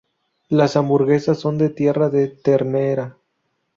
Las 0.49 0.77
hamburguesas 0.77 1.37
son 1.39 1.59
de 1.59 1.69
tierra 1.69 2.09
de 2.09 2.27
ternera. 2.27 3.19